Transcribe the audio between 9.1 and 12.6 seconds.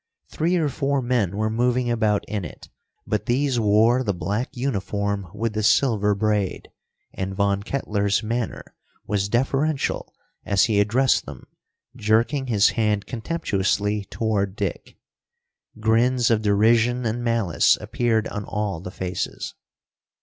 deferential as he addressed them, jerking